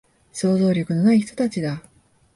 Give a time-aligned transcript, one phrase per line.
[0.31, 1.83] 想像力のない人たちだ